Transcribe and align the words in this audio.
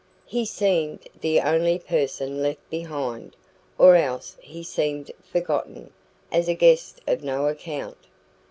He 0.25 0.45
seemed 0.45 1.07
the 1.19 1.41
only 1.41 1.77
person 1.77 2.41
left 2.41 2.67
behind, 2.71 3.35
or 3.77 3.95
else 3.95 4.35
he 4.41 4.63
seemed 4.63 5.11
forgotten, 5.31 5.91
as 6.31 6.47
a 6.47 6.55
guest 6.55 7.01
of 7.05 7.21
no 7.23 7.47
account. 7.47 7.97